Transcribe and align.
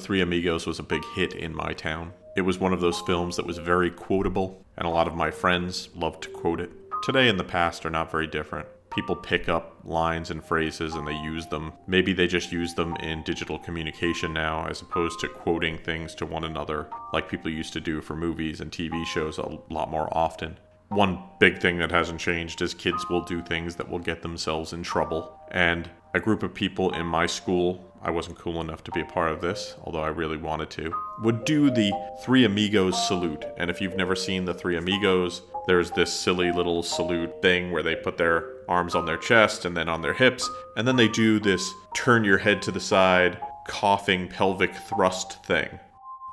Three 0.00 0.20
Amigos 0.20 0.66
was 0.66 0.78
a 0.78 0.82
big 0.82 1.04
hit 1.14 1.34
in 1.34 1.54
my 1.54 1.72
town. 1.72 2.12
It 2.36 2.42
was 2.42 2.58
one 2.58 2.72
of 2.72 2.80
those 2.80 3.00
films 3.02 3.36
that 3.36 3.46
was 3.46 3.58
very 3.58 3.90
quotable, 3.90 4.64
and 4.76 4.86
a 4.86 4.90
lot 4.90 5.06
of 5.06 5.14
my 5.14 5.30
friends 5.30 5.90
loved 5.94 6.22
to 6.24 6.30
quote 6.30 6.60
it. 6.60 6.70
Today 7.02 7.28
and 7.28 7.38
the 7.38 7.44
past 7.44 7.84
are 7.84 7.90
not 7.90 8.10
very 8.10 8.26
different. 8.26 8.66
People 8.94 9.14
pick 9.14 9.48
up 9.48 9.76
lines 9.84 10.30
and 10.30 10.44
phrases 10.44 10.94
and 10.94 11.06
they 11.06 11.14
use 11.14 11.46
them. 11.46 11.72
Maybe 11.86 12.12
they 12.12 12.26
just 12.26 12.50
use 12.50 12.74
them 12.74 12.96
in 12.96 13.22
digital 13.22 13.58
communication 13.58 14.32
now 14.32 14.66
as 14.66 14.80
opposed 14.82 15.20
to 15.20 15.28
quoting 15.28 15.78
things 15.78 16.14
to 16.16 16.26
one 16.26 16.44
another 16.44 16.88
like 17.12 17.28
people 17.28 17.50
used 17.50 17.72
to 17.74 17.80
do 17.80 18.00
for 18.00 18.16
movies 18.16 18.60
and 18.60 18.72
TV 18.72 19.06
shows 19.06 19.38
a 19.38 19.58
lot 19.68 19.90
more 19.90 20.08
often. 20.10 20.58
One 20.88 21.22
big 21.38 21.60
thing 21.60 21.78
that 21.78 21.92
hasn't 21.92 22.18
changed 22.18 22.62
is 22.62 22.74
kids 22.74 23.08
will 23.08 23.22
do 23.22 23.40
things 23.42 23.76
that 23.76 23.88
will 23.88 24.00
get 24.00 24.22
themselves 24.22 24.72
in 24.72 24.82
trouble. 24.82 25.38
And 25.52 25.88
a 26.14 26.20
group 26.20 26.42
of 26.42 26.52
people 26.52 26.92
in 26.94 27.06
my 27.06 27.26
school, 27.26 27.89
I 28.02 28.10
wasn't 28.10 28.38
cool 28.38 28.62
enough 28.62 28.82
to 28.84 28.90
be 28.92 29.02
a 29.02 29.04
part 29.04 29.30
of 29.30 29.42
this, 29.42 29.76
although 29.84 30.02
I 30.02 30.08
really 30.08 30.38
wanted 30.38 30.70
to, 30.70 30.94
would 31.22 31.44
do 31.44 31.70
the 31.70 31.92
Three 32.24 32.46
Amigos 32.46 33.06
salute. 33.06 33.44
And 33.58 33.70
if 33.70 33.80
you've 33.80 33.96
never 33.96 34.16
seen 34.16 34.46
the 34.46 34.54
Three 34.54 34.76
Amigos, 34.76 35.42
there's 35.66 35.90
this 35.90 36.10
silly 36.10 36.50
little 36.50 36.82
salute 36.82 37.42
thing 37.42 37.70
where 37.70 37.82
they 37.82 37.94
put 37.94 38.16
their 38.16 38.46
arms 38.68 38.94
on 38.94 39.04
their 39.04 39.18
chest 39.18 39.66
and 39.66 39.76
then 39.76 39.88
on 39.88 40.00
their 40.00 40.14
hips, 40.14 40.48
and 40.76 40.88
then 40.88 40.96
they 40.96 41.08
do 41.08 41.38
this 41.38 41.70
turn 41.94 42.24
your 42.24 42.38
head 42.38 42.62
to 42.62 42.70
the 42.70 42.80
side, 42.80 43.38
coughing 43.68 44.28
pelvic 44.28 44.74
thrust 44.74 45.44
thing. 45.44 45.78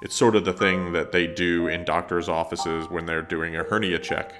It's 0.02 0.16
sort 0.16 0.36
of 0.36 0.46
the 0.46 0.54
thing 0.54 0.94
that 0.94 1.12
they 1.12 1.28
do 1.28 1.68
in 1.68 1.84
doctors' 1.84 2.30
offices 2.30 2.88
when 2.90 3.06
they're 3.06 3.22
doing 3.22 3.58
a 3.58 3.64
hernia 3.64 4.00
check. 4.00 4.34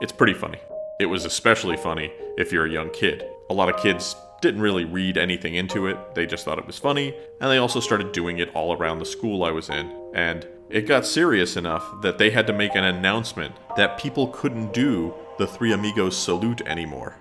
It's 0.00 0.12
pretty 0.12 0.34
funny. 0.34 0.58
It 1.00 1.06
was 1.06 1.24
especially 1.24 1.76
funny 1.76 2.12
if 2.36 2.52
you're 2.52 2.66
a 2.66 2.70
young 2.70 2.90
kid. 2.90 3.24
A 3.50 3.54
lot 3.54 3.68
of 3.68 3.80
kids 3.80 4.14
didn't 4.40 4.60
really 4.60 4.84
read 4.84 5.16
anything 5.16 5.54
into 5.54 5.86
it, 5.86 6.14
they 6.14 6.26
just 6.26 6.44
thought 6.44 6.58
it 6.58 6.66
was 6.66 6.78
funny, 6.78 7.14
and 7.40 7.50
they 7.50 7.58
also 7.58 7.80
started 7.80 8.12
doing 8.12 8.38
it 8.38 8.54
all 8.54 8.76
around 8.76 8.98
the 8.98 9.04
school 9.04 9.44
I 9.44 9.50
was 9.50 9.68
in. 9.68 9.92
And 10.14 10.46
it 10.70 10.82
got 10.82 11.06
serious 11.06 11.56
enough 11.56 12.02
that 12.02 12.18
they 12.18 12.30
had 12.30 12.46
to 12.46 12.52
make 12.52 12.74
an 12.74 12.84
announcement 12.84 13.54
that 13.76 13.98
people 13.98 14.28
couldn't 14.28 14.72
do 14.72 15.14
the 15.38 15.46
Three 15.46 15.72
Amigos 15.72 16.16
salute 16.16 16.60
anymore. 16.66 17.16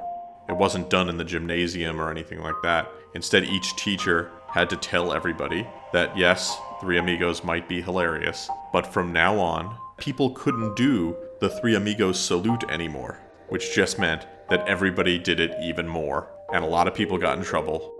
It 0.50 0.56
wasn't 0.56 0.90
done 0.90 1.10
in 1.10 1.18
the 1.18 1.24
gymnasium 1.24 2.00
or 2.00 2.10
anything 2.10 2.42
like 2.42 2.62
that. 2.64 2.92
Instead, 3.14 3.46
each 3.46 3.76
teacher 3.76 4.32
had 4.50 4.70
to 4.70 4.78
tell 4.78 5.14
everybody 5.14 5.68
that 5.94 6.18
yes, 6.18 6.58
Three 6.82 6.98
Amigos 6.98 7.44
might 7.44 7.68
be 7.68 7.82
hilarious, 7.82 8.50
but 8.72 8.86
from 8.94 9.12
now 9.12 9.40
on, 9.40 9.76
people 9.98 10.32
couldn't 10.32 10.76
do 10.76 11.16
the 11.40 11.50
Three 11.50 11.76
Amigos 11.76 12.20
salute 12.20 12.64
anymore, 12.70 13.20
which 13.50 13.74
just 13.74 14.00
meant 14.00 14.28
that 14.50 14.68
everybody 14.68 15.18
did 15.18 15.40
it 15.40 15.56
even 15.62 15.88
more, 15.88 16.28
and 16.54 16.64
a 16.64 16.68
lot 16.68 16.88
of 16.88 16.94
people 16.94 17.18
got 17.18 17.38
in 17.38 17.44
trouble. 17.44 17.94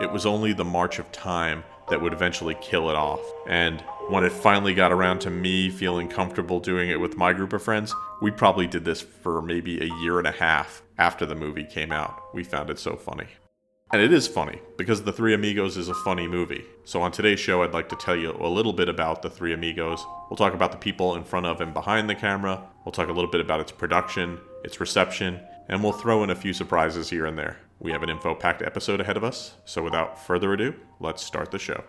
It 0.00 0.10
was 0.10 0.26
only 0.26 0.52
the 0.52 0.64
march 0.64 0.98
of 0.98 1.10
time 1.12 1.64
that 1.88 2.02
would 2.02 2.12
eventually 2.12 2.56
kill 2.60 2.90
it 2.90 2.96
off. 2.96 3.20
And 3.48 3.80
when 4.08 4.24
it 4.24 4.32
finally 4.32 4.74
got 4.74 4.92
around 4.92 5.20
to 5.20 5.30
me 5.30 5.70
feeling 5.70 6.08
comfortable 6.08 6.60
doing 6.60 6.90
it 6.90 7.00
with 7.00 7.16
my 7.16 7.32
group 7.32 7.52
of 7.52 7.62
friends, 7.62 7.94
we 8.20 8.30
probably 8.30 8.66
did 8.66 8.84
this 8.84 9.00
for 9.00 9.40
maybe 9.40 9.80
a 9.80 9.94
year 10.02 10.18
and 10.18 10.26
a 10.26 10.32
half 10.32 10.82
after 10.98 11.24
the 11.24 11.34
movie 11.34 11.64
came 11.64 11.92
out. 11.92 12.34
We 12.34 12.44
found 12.44 12.70
it 12.70 12.78
so 12.78 12.96
funny. 12.96 13.26
And 13.92 14.02
it 14.02 14.12
is 14.12 14.26
funny, 14.26 14.60
because 14.76 15.04
The 15.04 15.12
Three 15.12 15.32
Amigos 15.32 15.76
is 15.76 15.88
a 15.88 15.94
funny 15.94 16.26
movie. 16.26 16.64
So 16.84 17.02
on 17.02 17.12
today's 17.12 17.38
show, 17.38 17.62
I'd 17.62 17.72
like 17.72 17.88
to 17.90 17.96
tell 17.96 18.16
you 18.16 18.32
a 18.32 18.48
little 18.48 18.72
bit 18.72 18.88
about 18.88 19.22
The 19.22 19.30
Three 19.30 19.52
Amigos. 19.52 20.04
We'll 20.28 20.36
talk 20.36 20.54
about 20.54 20.72
the 20.72 20.78
people 20.78 21.14
in 21.14 21.22
front 21.22 21.46
of 21.46 21.60
and 21.60 21.72
behind 21.72 22.10
the 22.10 22.16
camera. 22.16 22.60
We'll 22.84 22.90
talk 22.90 23.08
a 23.08 23.12
little 23.12 23.30
bit 23.30 23.40
about 23.40 23.60
its 23.60 23.70
production, 23.70 24.40
its 24.64 24.80
reception, 24.80 25.38
and 25.68 25.84
we'll 25.84 25.92
throw 25.92 26.24
in 26.24 26.30
a 26.30 26.34
few 26.34 26.52
surprises 26.52 27.08
here 27.08 27.26
and 27.26 27.38
there. 27.38 27.58
We 27.78 27.92
have 27.92 28.02
an 28.02 28.08
info 28.08 28.34
packed 28.34 28.62
episode 28.62 29.00
ahead 29.00 29.16
of 29.16 29.24
us, 29.24 29.56
so 29.64 29.82
without 29.82 30.18
further 30.18 30.52
ado, 30.52 30.74
let's 30.98 31.22
start 31.22 31.50
the 31.50 31.58
show. 31.58 31.84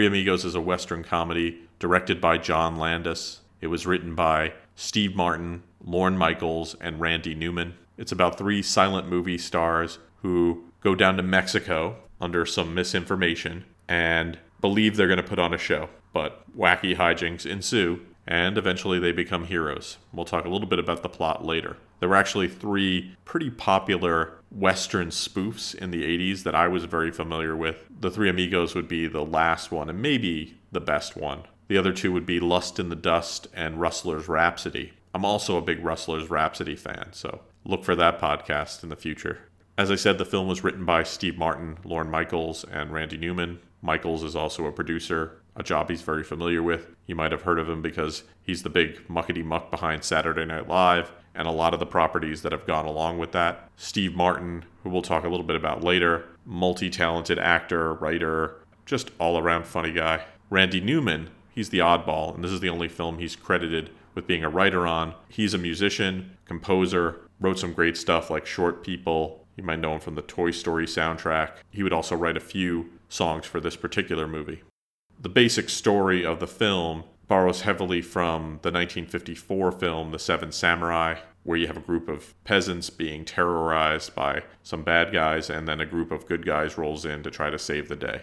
Three 0.00 0.06
Amigos 0.06 0.46
is 0.46 0.54
a 0.54 0.62
Western 0.62 1.04
comedy 1.04 1.58
directed 1.78 2.22
by 2.22 2.38
John 2.38 2.76
Landis. 2.76 3.40
It 3.60 3.66
was 3.66 3.86
written 3.86 4.14
by 4.14 4.54
Steve 4.74 5.14
Martin, 5.14 5.62
Lorne 5.84 6.16
Michaels, 6.16 6.74
and 6.80 6.98
Randy 6.98 7.34
Newman. 7.34 7.74
It's 7.98 8.10
about 8.10 8.38
three 8.38 8.62
silent 8.62 9.10
movie 9.10 9.36
stars 9.36 9.98
who 10.22 10.64
go 10.80 10.94
down 10.94 11.18
to 11.18 11.22
Mexico 11.22 11.96
under 12.18 12.46
some 12.46 12.74
misinformation 12.74 13.66
and 13.88 14.38
believe 14.62 14.96
they're 14.96 15.06
going 15.06 15.18
to 15.18 15.22
put 15.22 15.38
on 15.38 15.52
a 15.52 15.58
show. 15.58 15.90
But 16.14 16.46
wacky 16.56 16.96
hijinks 16.96 17.44
ensue, 17.44 18.00
and 18.30 18.56
eventually 18.56 19.00
they 19.00 19.10
become 19.10 19.44
heroes. 19.44 19.98
We'll 20.12 20.24
talk 20.24 20.44
a 20.44 20.48
little 20.48 20.68
bit 20.68 20.78
about 20.78 21.02
the 21.02 21.08
plot 21.08 21.44
later. 21.44 21.76
There 21.98 22.08
were 22.08 22.16
actually 22.16 22.46
three 22.46 23.16
pretty 23.24 23.50
popular 23.50 24.34
Western 24.52 25.08
spoofs 25.08 25.74
in 25.74 25.90
the 25.90 26.04
80s 26.04 26.44
that 26.44 26.54
I 26.54 26.68
was 26.68 26.84
very 26.84 27.10
familiar 27.10 27.56
with. 27.56 27.84
The 28.00 28.10
Three 28.10 28.30
Amigos 28.30 28.76
would 28.76 28.86
be 28.86 29.08
the 29.08 29.24
last 29.24 29.72
one, 29.72 29.90
and 29.90 30.00
maybe 30.00 30.58
the 30.70 30.80
best 30.80 31.16
one. 31.16 31.42
The 31.66 31.76
other 31.76 31.92
two 31.92 32.12
would 32.12 32.24
be 32.24 32.38
Lust 32.38 32.78
in 32.78 32.88
the 32.88 32.96
Dust 32.96 33.48
and 33.52 33.80
Rustler's 33.80 34.28
Rhapsody. 34.28 34.92
I'm 35.12 35.24
also 35.24 35.56
a 35.56 35.62
big 35.62 35.84
Rustler's 35.84 36.30
Rhapsody 36.30 36.76
fan, 36.76 37.08
so 37.10 37.40
look 37.64 37.84
for 37.84 37.96
that 37.96 38.20
podcast 38.20 38.84
in 38.84 38.90
the 38.90 38.96
future. 38.96 39.40
As 39.76 39.90
I 39.90 39.96
said, 39.96 40.18
the 40.18 40.24
film 40.24 40.46
was 40.46 40.62
written 40.62 40.84
by 40.84 41.02
Steve 41.02 41.36
Martin, 41.36 41.78
Lorne 41.84 42.10
Michaels, 42.10 42.64
and 42.64 42.92
Randy 42.92 43.16
Newman. 43.16 43.58
Michaels 43.82 44.22
is 44.22 44.36
also 44.36 44.66
a 44.66 44.72
producer, 44.72 45.40
a 45.60 45.62
job 45.62 45.90
he's 45.90 46.02
very 46.02 46.24
familiar 46.24 46.62
with. 46.62 46.88
You 47.06 47.14
might 47.14 47.32
have 47.32 47.42
heard 47.42 47.58
of 47.58 47.68
him 47.68 47.82
because 47.82 48.24
he's 48.42 48.62
the 48.62 48.70
big 48.70 49.06
muckety 49.08 49.44
muck 49.44 49.70
behind 49.70 50.02
Saturday 50.02 50.44
Night 50.44 50.66
Live 50.66 51.12
and 51.34 51.46
a 51.46 51.52
lot 51.52 51.74
of 51.74 51.80
the 51.80 51.86
properties 51.86 52.42
that 52.42 52.52
have 52.52 52.66
gone 52.66 52.86
along 52.86 53.18
with 53.18 53.32
that. 53.32 53.70
Steve 53.76 54.16
Martin, 54.16 54.64
who 54.82 54.90
we'll 54.90 55.02
talk 55.02 55.24
a 55.24 55.28
little 55.28 55.46
bit 55.46 55.56
about 55.56 55.84
later, 55.84 56.26
multi 56.44 56.90
talented 56.90 57.38
actor, 57.38 57.94
writer, 57.94 58.56
just 58.86 59.10
all 59.20 59.38
around 59.38 59.66
funny 59.66 59.92
guy. 59.92 60.24
Randy 60.48 60.80
Newman, 60.80 61.30
he's 61.54 61.68
the 61.68 61.78
oddball, 61.78 62.34
and 62.34 62.42
this 62.42 62.50
is 62.50 62.60
the 62.60 62.70
only 62.70 62.88
film 62.88 63.18
he's 63.18 63.36
credited 63.36 63.90
with 64.14 64.26
being 64.26 64.42
a 64.42 64.50
writer 64.50 64.86
on. 64.86 65.14
He's 65.28 65.54
a 65.54 65.58
musician, 65.58 66.36
composer, 66.46 67.20
wrote 67.38 67.58
some 67.58 67.72
great 67.72 67.96
stuff 67.96 68.30
like 68.30 68.46
Short 68.46 68.82
People. 68.82 69.44
You 69.56 69.62
might 69.62 69.78
know 69.78 69.94
him 69.94 70.00
from 70.00 70.14
the 70.14 70.22
Toy 70.22 70.50
Story 70.50 70.86
soundtrack. 70.86 71.52
He 71.70 71.82
would 71.82 71.92
also 71.92 72.16
write 72.16 72.36
a 72.36 72.40
few 72.40 72.90
songs 73.08 73.46
for 73.46 73.60
this 73.60 73.76
particular 73.76 74.26
movie. 74.26 74.62
The 75.22 75.28
basic 75.28 75.68
story 75.68 76.24
of 76.24 76.40
the 76.40 76.46
film 76.46 77.04
borrows 77.28 77.60
heavily 77.60 78.00
from 78.00 78.58
the 78.62 78.72
1954 78.72 79.72
film 79.72 80.12
The 80.12 80.18
Seven 80.18 80.50
Samurai, 80.50 81.16
where 81.42 81.58
you 81.58 81.66
have 81.66 81.76
a 81.76 81.80
group 81.80 82.08
of 82.08 82.34
peasants 82.44 82.88
being 82.88 83.26
terrorized 83.26 84.14
by 84.14 84.44
some 84.62 84.82
bad 84.82 85.12
guys, 85.12 85.50
and 85.50 85.68
then 85.68 85.78
a 85.78 85.84
group 85.84 86.10
of 86.10 86.24
good 86.24 86.46
guys 86.46 86.78
rolls 86.78 87.04
in 87.04 87.22
to 87.22 87.30
try 87.30 87.50
to 87.50 87.58
save 87.58 87.88
the 87.88 87.96
day. 87.96 88.22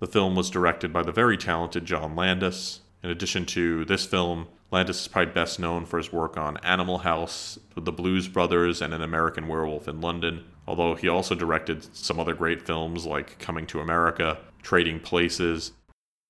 The 0.00 0.08
film 0.08 0.34
was 0.34 0.50
directed 0.50 0.92
by 0.92 1.04
the 1.04 1.12
very 1.12 1.36
talented 1.36 1.84
John 1.84 2.16
Landis. 2.16 2.80
In 3.04 3.10
addition 3.10 3.46
to 3.46 3.84
this 3.84 4.04
film, 4.04 4.48
Landis 4.72 5.02
is 5.02 5.08
probably 5.08 5.32
best 5.32 5.60
known 5.60 5.86
for 5.86 5.98
his 5.98 6.12
work 6.12 6.36
on 6.36 6.56
Animal 6.64 6.98
House, 6.98 7.60
The 7.76 7.92
Blues 7.92 8.26
Brothers, 8.26 8.82
and 8.82 8.92
An 8.92 9.02
American 9.02 9.46
Werewolf 9.46 9.86
in 9.86 10.00
London, 10.00 10.46
although 10.66 10.96
he 10.96 11.08
also 11.08 11.36
directed 11.36 11.94
some 11.96 12.18
other 12.18 12.34
great 12.34 12.66
films 12.66 13.06
like 13.06 13.38
Coming 13.38 13.68
to 13.68 13.78
America, 13.78 14.38
Trading 14.62 14.98
Places. 14.98 15.70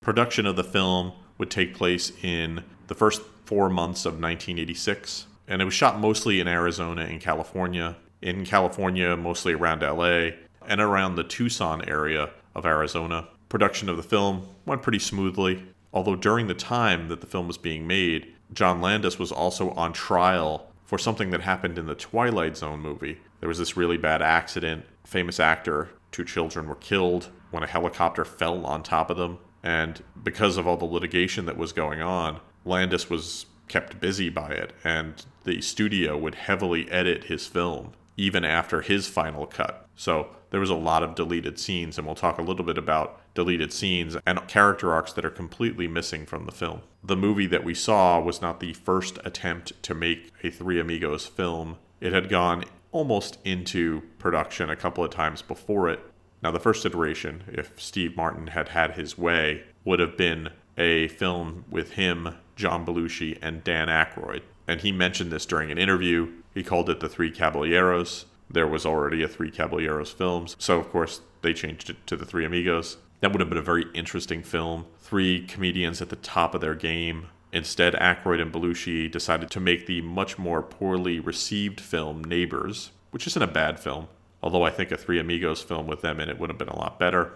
Production 0.05 0.45
of 0.45 0.57
the 0.57 0.63
film 0.63 1.13
would 1.39 1.51
take 1.51 1.75
place 1.75 2.13
in 2.23 2.63
the 2.89 2.95
first 2.95 3.23
four 3.47 3.71
months 3.71 4.05
of 4.05 4.13
1986, 4.13 5.27
and 5.49 5.63
it 5.63 5.65
was 5.65 5.73
shot 5.73 5.99
mostly 5.99 6.41
in 6.41 6.47
Arizona 6.47 7.07
and 7.07 7.23
California. 7.23 7.97
In 8.21 8.45
California, 8.45 9.17
mostly 9.17 9.55
around 9.55 9.81
LA, 9.81 10.33
and 10.69 10.83
around 10.83 11.15
the 11.15 11.25
Tucson 11.25 11.89
area 11.89 12.29
of 12.55 12.67
Arizona. 12.67 13.29
Production 13.49 13.89
of 13.89 13.97
the 13.97 14.03
film 14.03 14.47
went 14.67 14.83
pretty 14.83 14.99
smoothly, 14.99 15.63
although 15.91 16.17
during 16.17 16.49
the 16.49 16.55
time 16.55 17.09
that 17.09 17.23
the 17.23 17.27
film 17.27 17.47
was 17.47 17.57
being 17.57 17.87
made, 17.87 18.31
John 18.53 18.83
Landis 18.83 19.19
was 19.19 19.33
also 19.33 19.71
on 19.71 19.95
trial 19.95 20.71
for 20.85 20.99
something 20.99 21.31
that 21.31 21.41
happened 21.41 21.79
in 21.79 21.87
the 21.87 21.95
Twilight 21.95 22.59
Zone 22.59 22.81
movie. 22.81 23.21
There 23.41 23.49
was 23.49 23.59
this 23.59 23.75
really 23.75 23.97
bad 23.97 24.21
accident. 24.21 24.85
Famous 25.05 25.41
actor, 25.41 25.89
two 26.13 26.27
children 26.27 26.69
were 26.69 26.75
killed 26.75 27.31
when 27.51 27.63
a 27.63 27.67
helicopter 27.67 28.27
fell 28.27 28.67
on 28.67 28.83
top 28.83 29.09
of 29.09 29.17
them. 29.17 29.39
And 29.65 30.05
because 30.23 30.59
of 30.59 30.67
all 30.67 30.77
the 30.77 30.85
litigation 30.85 31.47
that 31.47 31.57
was 31.57 31.73
going 31.73 32.03
on, 32.03 32.41
Landis 32.67 33.09
was 33.09 33.47
kept 33.67 33.99
busy 33.99 34.29
by 34.29 34.51
it, 34.51 34.75
and 34.85 35.25
the 35.45 35.63
studio 35.63 36.19
would 36.19 36.35
heavily 36.35 36.89
edit 36.91 37.25
his 37.25 37.47
film 37.47 37.93
even 38.17 38.45
after 38.45 38.83
his 38.83 39.09
final 39.09 39.47
cut. 39.47 39.89
So 39.97 40.29
there 40.51 40.61
was 40.61 40.71
a 40.71 40.75
lot 40.75 41.03
of 41.03 41.15
deleted 41.15 41.59
scenes, 41.59 41.99
and 41.99 42.07
we'll 42.07 42.15
talk 42.15 42.39
a 42.39 42.43
little 42.43 42.65
bit 42.65 42.79
about 42.79 43.21
deleted 43.35 43.73
scenes 43.73 44.17
and 44.27 44.47
character 44.47 44.93
arcs 44.93 45.13
that 45.15 45.25
are 45.25 45.31
completely 45.31 45.89
missing 45.89 46.27
from 46.27 46.45
the 46.45 46.53
film. 46.53 46.83
The 47.03 47.17
movie 47.17 47.47
that 47.47 47.65
we 47.65 47.75
saw 47.75 48.21
was 48.21 48.41
not 48.41 48.61
the 48.61 48.75
first 48.75 49.19
attempt 49.25 49.83
to 49.83 49.95
make 49.95 50.31
a 50.45 50.51
Three 50.51 50.79
Amigos 50.79 51.27
film, 51.27 51.79
it 52.01 52.13
had 52.13 52.29
gone 52.29 52.65
almost 52.93 53.39
into 53.45 54.03
production 54.19 54.71
a 54.71 54.77
couple 54.77 55.03
of 55.03 55.11
times 55.11 55.43
before 55.43 55.89
it. 55.89 56.01
Now, 56.45 56.51
the 56.51 56.61
first 56.61 56.85
iteration, 56.85 57.45
if 57.49 57.81
Steve 57.81 58.19
Martin 58.19 58.49
had 58.49 58.69
had 58.69 58.93
his 58.93 59.17
way, 59.17 59.63
would 59.83 59.99
have 59.99 60.15
been 60.15 60.51
a 60.77 61.09
film 61.09 61.65
with 61.71 61.93
him, 61.93 62.35
John 62.55 62.85
Belushi, 62.85 63.39
and 63.41 63.65
Dan 63.65 63.89
Aykroyd. 63.89 64.43
And 64.69 64.83
he 64.83 64.93
mentioned 64.93 65.33
this 65.33 65.47
during 65.47 65.71
an 65.73 65.79
interview. 65.79 66.31
He 66.53 66.63
called 66.63 66.91
it 66.91 67.01
The 67.01 67.09
Three 67.09 67.31
Caballeros. 67.31 68.27
There 68.51 68.67
was 68.67 68.85
already 68.85 69.23
a 69.23 69.29
Three 69.29 69.51
Caballeros 69.51 70.13
films, 70.13 70.55
so 70.59 70.79
of 70.79 70.91
course 70.91 71.23
they 71.41 71.55
changed 71.55 71.89
it 71.89 72.07
to 72.09 72.17
The 72.17 72.27
Three 72.27 72.45
Amigos. 72.45 72.99
That 73.21 73.33
would 73.33 73.41
have 73.41 73.49
been 73.49 73.57
a 73.57 73.63
very 73.63 73.87
interesting 73.95 74.43
film. 74.43 74.85
Three 75.01 75.47
comedians 75.47 76.03
at 76.03 76.11
the 76.11 76.17
top 76.17 76.55
of 76.55 76.61
their 76.61 76.75
game. 76.75 77.29
Instead, 77.55 77.95
Aykroyd 77.95 78.43
and 78.43 78.53
Belushi 78.53 79.11
decided 79.11 79.51
to 79.51 79.61
make 79.61 79.87
the 79.87 80.03
much 80.03 80.37
more 80.37 80.61
poorly 80.61 81.21
received 81.21 81.81
film 81.81 82.23
Neighbors, 82.23 82.91
which 83.13 83.27
isn't 83.27 83.43
a 83.43 83.47
bad 83.47 83.81
film, 83.81 84.09
although 84.45 84.63
I 84.63 84.71
think 84.71 84.93
a 84.93 84.99
Three 84.99 85.19
Amigos 85.19 85.63
film 85.63 85.87
with 85.87 86.03
them 86.03 86.21
in 86.21 86.29
it 86.29 86.39
would 86.39 86.51
have 86.51 86.59
been 86.59 86.69
a 86.69 86.79
lot 86.79 86.99
better. 86.99 87.33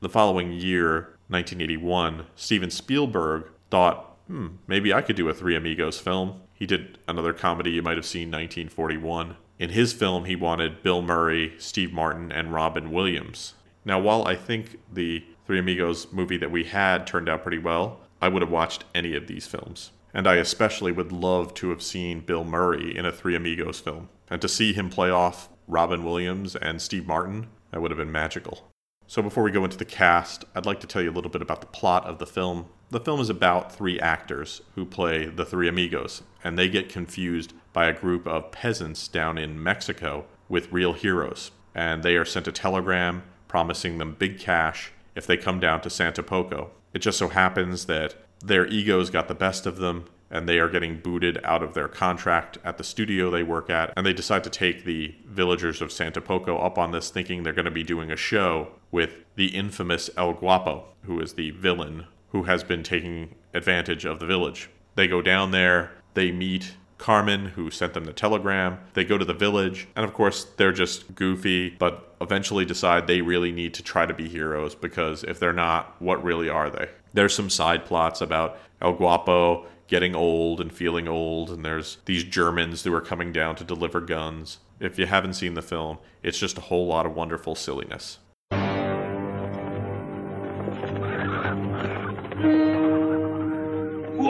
The 0.00 0.10
following 0.10 0.52
year, 0.52 1.16
1981, 1.28 2.26
Steven 2.36 2.70
Spielberg 2.70 3.48
thought, 3.70 4.18
hmm, 4.26 4.48
maybe 4.66 4.92
I 4.92 5.00
could 5.00 5.16
do 5.16 5.30
a 5.30 5.34
Three 5.34 5.56
Amigos 5.56 5.98
film. 5.98 6.42
He 6.52 6.66
did 6.66 6.98
another 7.08 7.32
comedy 7.32 7.70
you 7.70 7.82
might 7.82 7.96
have 7.96 8.04
seen, 8.04 8.28
1941. 8.28 9.36
In 9.58 9.70
his 9.70 9.94
film, 9.94 10.26
he 10.26 10.36
wanted 10.36 10.82
Bill 10.82 11.00
Murray, 11.00 11.54
Steve 11.56 11.94
Martin, 11.94 12.30
and 12.30 12.52
Robin 12.52 12.90
Williams. 12.90 13.54
Now, 13.86 13.98
while 13.98 14.28
I 14.28 14.34
think 14.34 14.78
the 14.92 15.24
Three 15.46 15.58
Amigos 15.58 16.12
movie 16.12 16.36
that 16.36 16.50
we 16.50 16.64
had 16.64 17.06
turned 17.06 17.30
out 17.30 17.42
pretty 17.42 17.58
well, 17.58 18.00
I 18.20 18.28
would 18.28 18.42
have 18.42 18.50
watched 18.50 18.84
any 18.94 19.16
of 19.16 19.28
these 19.28 19.46
films. 19.46 19.92
And 20.12 20.26
I 20.26 20.34
especially 20.34 20.92
would 20.92 21.10
love 21.10 21.54
to 21.54 21.70
have 21.70 21.80
seen 21.80 22.20
Bill 22.20 22.44
Murray 22.44 22.94
in 22.94 23.06
a 23.06 23.12
Three 23.12 23.34
Amigos 23.34 23.80
film. 23.80 24.10
And 24.28 24.42
to 24.42 24.48
see 24.48 24.74
him 24.74 24.90
play 24.90 25.08
off 25.08 25.48
Robin 25.70 26.04
Williams 26.04 26.56
and 26.56 26.82
Steve 26.82 27.06
Martin, 27.06 27.46
that 27.70 27.80
would 27.80 27.92
have 27.92 27.98
been 27.98 28.10
magical. 28.10 28.68
So 29.06 29.22
before 29.22 29.44
we 29.44 29.50
go 29.50 29.64
into 29.64 29.76
the 29.76 29.84
cast, 29.84 30.44
I'd 30.54 30.66
like 30.66 30.80
to 30.80 30.86
tell 30.86 31.02
you 31.02 31.10
a 31.10 31.12
little 31.12 31.30
bit 31.30 31.42
about 31.42 31.60
the 31.60 31.66
plot 31.68 32.04
of 32.06 32.18
the 32.18 32.26
film. 32.26 32.66
The 32.90 33.00
film 33.00 33.20
is 33.20 33.30
about 33.30 33.72
three 33.72 33.98
actors 34.00 34.62
who 34.74 34.84
play 34.84 35.26
the 35.26 35.44
three 35.44 35.68
amigos, 35.68 36.22
and 36.42 36.58
they 36.58 36.68
get 36.68 36.88
confused 36.88 37.52
by 37.72 37.86
a 37.86 37.98
group 37.98 38.26
of 38.26 38.50
peasants 38.50 39.06
down 39.08 39.38
in 39.38 39.62
Mexico 39.62 40.26
with 40.48 40.72
real 40.72 40.92
heroes. 40.92 41.52
And 41.74 42.02
they 42.02 42.16
are 42.16 42.24
sent 42.24 42.48
a 42.48 42.52
telegram 42.52 43.22
promising 43.46 43.98
them 43.98 44.16
big 44.18 44.38
cash 44.38 44.92
if 45.14 45.26
they 45.26 45.36
come 45.36 45.60
down 45.60 45.80
to 45.82 45.90
Santa 45.90 46.22
Poco. 46.22 46.70
It 46.92 46.98
just 47.00 47.18
so 47.18 47.28
happens 47.28 47.86
that 47.86 48.14
their 48.44 48.66
egos 48.66 49.10
got 49.10 49.28
the 49.28 49.34
best 49.34 49.66
of 49.66 49.76
them 49.76 50.06
and 50.30 50.48
they 50.48 50.58
are 50.58 50.68
getting 50.68 50.98
booted 50.98 51.38
out 51.44 51.62
of 51.62 51.74
their 51.74 51.88
contract 51.88 52.58
at 52.64 52.78
the 52.78 52.84
studio 52.84 53.30
they 53.30 53.42
work 53.42 53.68
at. 53.68 53.92
And 53.96 54.06
they 54.06 54.12
decide 54.12 54.44
to 54.44 54.50
take 54.50 54.84
the 54.84 55.14
villagers 55.26 55.82
of 55.82 55.92
Santa 55.92 56.20
Poco 56.20 56.58
up 56.58 56.78
on 56.78 56.92
this, 56.92 57.10
thinking 57.10 57.42
they're 57.42 57.52
going 57.52 57.64
to 57.64 57.70
be 57.70 57.82
doing 57.82 58.10
a 58.10 58.16
show 58.16 58.68
with 58.90 59.16
the 59.36 59.56
infamous 59.56 60.08
El 60.16 60.34
Guapo, 60.34 60.84
who 61.02 61.20
is 61.20 61.34
the 61.34 61.50
villain 61.50 62.06
who 62.30 62.44
has 62.44 62.62
been 62.62 62.82
taking 62.82 63.34
advantage 63.54 64.04
of 64.04 64.20
the 64.20 64.26
village. 64.26 64.70
They 64.94 65.08
go 65.08 65.20
down 65.22 65.50
there, 65.50 65.90
they 66.14 66.30
meet 66.30 66.74
Carmen, 66.98 67.46
who 67.46 67.70
sent 67.70 67.94
them 67.94 68.04
the 68.04 68.12
telegram. 68.12 68.78
They 68.92 69.04
go 69.04 69.16
to 69.16 69.24
the 69.24 69.32
village, 69.32 69.88
and 69.96 70.04
of 70.04 70.12
course, 70.12 70.44
they're 70.58 70.70
just 70.70 71.14
goofy, 71.14 71.70
but 71.70 72.14
eventually 72.20 72.66
decide 72.66 73.06
they 73.06 73.22
really 73.22 73.52
need 73.52 73.72
to 73.74 73.82
try 73.82 74.04
to 74.04 74.12
be 74.12 74.28
heroes 74.28 74.74
because 74.74 75.24
if 75.24 75.40
they're 75.40 75.54
not, 75.54 75.96
what 76.00 76.22
really 76.22 76.50
are 76.50 76.68
they? 76.68 76.88
There's 77.14 77.34
some 77.34 77.48
side 77.48 77.86
plots 77.86 78.20
about 78.20 78.58
El 78.82 78.92
Guapo 78.92 79.66
getting 79.90 80.14
old 80.14 80.60
and 80.60 80.72
feeling 80.72 81.08
old, 81.08 81.50
and 81.50 81.64
there's 81.64 81.98
these 82.04 82.22
Germans 82.22 82.84
who 82.84 82.94
are 82.94 83.00
coming 83.00 83.32
down 83.32 83.56
to 83.56 83.64
deliver 83.64 84.00
guns. 84.00 84.58
If 84.78 85.00
you 85.00 85.06
haven't 85.06 85.34
seen 85.34 85.54
the 85.54 85.62
film, 85.62 85.98
it's 86.22 86.38
just 86.38 86.56
a 86.56 86.60
whole 86.60 86.86
lot 86.86 87.06
of 87.06 87.16
wonderful 87.16 87.56
silliness. 87.56 88.18
Who 88.52 88.56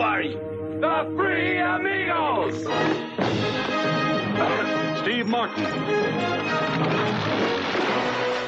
are 0.01 0.23
you? 0.23 0.41
The 0.81 1.13
Three 1.15 1.59
Amigos! 1.59 2.57
Steve 5.03 5.27
Martin. 5.27 5.67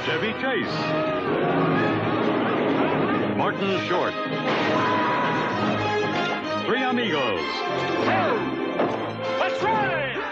Chevy 0.07 0.33
Chase. 0.41 0.79
Martin 3.37 3.87
Short. 3.87 5.02
Three 6.73 6.85
Amigos. 6.85 7.43
Let's 9.39 9.63
ride! 9.63 10.25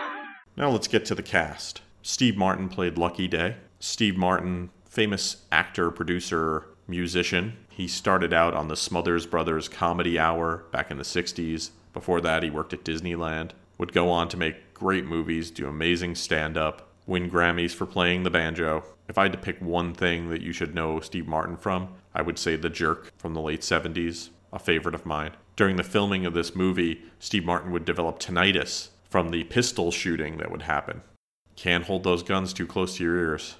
Now 0.57 0.71
let's 0.71 0.89
get 0.89 1.05
to 1.05 1.15
the 1.15 1.23
cast. 1.23 1.83
Steve 2.01 2.35
Martin 2.35 2.71
played 2.71 2.97
Lucky 2.97 3.29
Day. 3.29 3.57
Steve 3.79 4.17
Martin, 4.17 4.71
famous 4.87 5.45
actor, 5.53 5.91
producer, 5.91 6.65
musician. 6.89 7.59
He 7.69 7.87
started 7.87 8.33
out 8.33 8.55
on 8.55 8.69
the 8.69 8.77
Smothers 8.77 9.27
Brothers 9.27 9.69
Comedy 9.69 10.19
Hour 10.19 10.65
back 10.73 10.91
in 10.91 10.97
the 10.97 11.05
60s. 11.05 11.73
Before 11.93 12.23
that, 12.23 12.43
he 12.43 12.49
worked 12.49 12.73
at 12.73 12.85
Disneyland. 12.85 13.51
Would 13.77 13.93
go 13.93 14.09
on 14.09 14.31
to 14.31 14.39
make 14.39 14.73
great 14.73 15.05
movies, 15.05 15.51
do 15.51 15.69
amazing 15.69 16.15
stand 16.15 16.57
up, 16.57 16.89
win 17.07 17.31
Grammys 17.31 17.75
for 17.75 17.85
playing 17.85 18.23
the 18.23 18.31
banjo. 18.31 18.83
If 19.11 19.19
I 19.19 19.25
had 19.25 19.33
to 19.33 19.39
pick 19.39 19.61
one 19.61 19.93
thing 19.93 20.31
that 20.31 20.41
you 20.41 20.55
should 20.55 20.75
know 20.75 21.01
Steve 21.01 21.29
Martin 21.29 21.59
from, 21.59 21.97
I 22.15 22.23
would 22.23 22.39
say 22.39 22.57
The 22.57 22.71
Jerk 22.71 23.13
from 23.19 23.35
the 23.35 23.43
late 23.43 23.61
70s, 23.61 24.31
a 24.55 24.59
favorite 24.59 24.95
of 24.95 25.05
mine. 25.05 25.33
During 25.61 25.77
the 25.77 25.83
filming 25.83 26.25
of 26.25 26.33
this 26.33 26.57
movie, 26.57 27.03
Steve 27.19 27.45
Martin 27.45 27.71
would 27.71 27.85
develop 27.85 28.19
tinnitus 28.19 28.89
from 29.11 29.29
the 29.29 29.45
pistol 29.45 29.91
shooting 29.91 30.39
that 30.39 30.51
would 30.51 30.63
happen. 30.63 31.03
Can't 31.55 31.85
hold 31.85 32.03
those 32.03 32.23
guns 32.23 32.55
too 32.55 32.67
close 32.67 32.97
to 32.97 33.05
your 33.05 33.17
ears. 33.17 33.57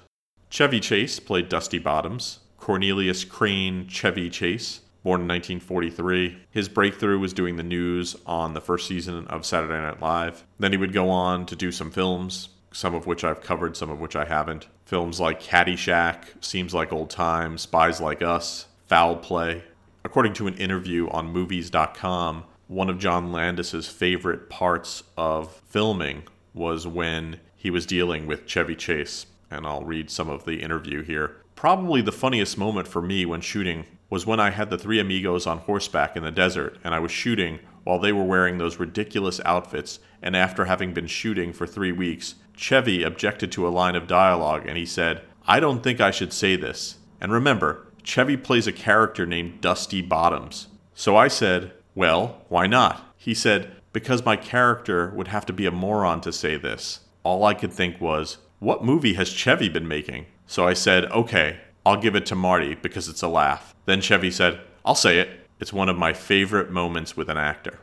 Chevy 0.49 0.79
Chase 0.79 1.19
played 1.19 1.47
Dusty 1.47 1.77
Bottoms. 1.77 2.39
Cornelius 2.57 3.23
Crane 3.23 3.87
Chevy 3.87 4.31
Chase, 4.31 4.81
born 5.03 5.21
in 5.21 5.27
1943. 5.27 6.39
His 6.49 6.67
breakthrough 6.67 7.19
was 7.19 7.33
doing 7.33 7.57
the 7.57 7.61
news 7.61 8.15
on 8.25 8.55
the 8.55 8.61
first 8.61 8.87
season 8.87 9.27
of 9.27 9.45
Saturday 9.45 9.79
Night 9.79 10.01
Live. 10.01 10.43
Then 10.57 10.71
he 10.71 10.79
would 10.79 10.93
go 10.93 11.07
on 11.07 11.45
to 11.45 11.55
do 11.55 11.71
some 11.71 11.91
films, 11.91 12.49
some 12.73 12.95
of 12.95 13.05
which 13.05 13.23
I've 13.23 13.41
covered, 13.41 13.77
some 13.77 13.91
of 13.91 13.99
which 13.99 14.15
I 14.15 14.25
haven't. 14.25 14.65
Films 14.85 15.19
like 15.19 15.39
Caddyshack, 15.39 16.43
Seems 16.43 16.73
Like 16.73 16.91
Old 16.91 17.11
Times, 17.11 17.61
Spies 17.61 18.01
Like 18.01 18.23
Us, 18.23 18.65
Foul 18.87 19.17
Play. 19.17 19.65
According 20.03 20.33
to 20.33 20.47
an 20.47 20.55
interview 20.55 21.07
on 21.09 21.31
Movies.com, 21.31 22.45
one 22.67 22.89
of 22.89 22.97
John 22.97 23.31
Landis's 23.31 23.87
favorite 23.87 24.49
parts 24.49 25.03
of 25.15 25.53
filming 25.67 26.23
was 26.53 26.87
when 26.87 27.39
he 27.55 27.69
was 27.69 27.85
dealing 27.85 28.25
with 28.25 28.47
Chevy 28.47 28.75
Chase. 28.75 29.27
And 29.51 29.67
I'll 29.67 29.83
read 29.83 30.09
some 30.09 30.29
of 30.29 30.45
the 30.45 30.63
interview 30.63 31.03
here. 31.03 31.35
Probably 31.55 32.01
the 32.01 32.11
funniest 32.11 32.57
moment 32.57 32.87
for 32.87 33.01
me 33.01 33.25
when 33.25 33.41
shooting 33.41 33.85
was 34.09 34.25
when 34.25 34.39
I 34.39 34.49
had 34.49 34.71
the 34.71 34.77
three 34.77 34.99
amigos 34.99 35.45
on 35.45 35.59
horseback 35.59 36.15
in 36.15 36.23
the 36.23 36.31
desert 36.31 36.77
and 36.83 36.95
I 36.95 36.99
was 36.99 37.11
shooting 37.11 37.59
while 37.83 37.99
they 37.99 38.11
were 38.11 38.23
wearing 38.23 38.57
those 38.57 38.79
ridiculous 38.79 39.39
outfits. 39.45 39.99
And 40.21 40.35
after 40.35 40.65
having 40.65 40.93
been 40.93 41.07
shooting 41.07 41.53
for 41.53 41.67
three 41.67 41.91
weeks, 41.91 42.35
Chevy 42.55 43.03
objected 43.03 43.51
to 43.51 43.67
a 43.67 43.69
line 43.69 43.95
of 43.95 44.07
dialogue 44.07 44.65
and 44.65 44.77
he 44.77 44.85
said, 44.85 45.21
I 45.45 45.59
don't 45.59 45.83
think 45.83 46.01
I 46.01 46.11
should 46.11 46.33
say 46.33 46.55
this. 46.55 46.97
And 47.19 47.31
remember, 47.31 47.85
Chevy 48.03 48.37
plays 48.37 48.67
a 48.67 48.71
character 48.71 49.25
named 49.25 49.61
Dusty 49.61 50.01
Bottoms. 50.01 50.67
So 50.93 51.15
I 51.15 51.27
said, 51.27 51.73
Well, 51.95 52.41
why 52.49 52.67
not? 52.67 53.13
He 53.17 53.33
said, 53.33 53.75
because 53.93 54.25
my 54.25 54.35
character 54.35 55.11
would 55.15 55.27
have 55.27 55.45
to 55.45 55.53
be 55.53 55.65
a 55.65 55.71
moron 55.71 56.21
to 56.21 56.31
say 56.31 56.57
this. 56.57 57.01
All 57.23 57.43
I 57.43 57.53
could 57.53 57.73
think 57.73 57.99
was, 57.99 58.37
what 58.59 58.83
movie 58.83 59.13
has 59.15 59.29
Chevy 59.29 59.69
been 59.69 59.87
making? 59.87 60.25
So 60.47 60.67
I 60.67 60.73
said, 60.73 61.05
okay, 61.11 61.59
I'll 61.85 61.99
give 61.99 62.15
it 62.15 62.25
to 62.27 62.35
Marty 62.35 62.75
because 62.75 63.07
it's 63.07 63.21
a 63.21 63.27
laugh. 63.27 63.75
Then 63.85 64.01
Chevy 64.01 64.31
said, 64.31 64.61
I'll 64.85 64.95
say 64.95 65.19
it. 65.19 65.47
It's 65.59 65.73
one 65.73 65.89
of 65.89 65.97
my 65.97 66.13
favorite 66.13 66.71
moments 66.71 67.15
with 67.15 67.29
an 67.29 67.37
actor. 67.37 67.79